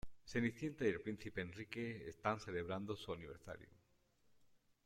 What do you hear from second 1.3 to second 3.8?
Enrique están celebrando su aniversario.